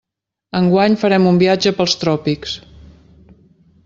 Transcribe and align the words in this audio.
Enguany 0.59 0.95
farem 1.01 1.27
un 1.33 1.37
viatge 1.43 1.73
pels 1.81 1.95
tròpics. 2.05 2.57